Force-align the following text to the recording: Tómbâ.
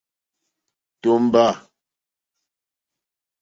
Tómbâ. 1.01 1.45